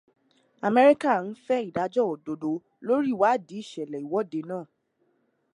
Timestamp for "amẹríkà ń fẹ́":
0.67-1.65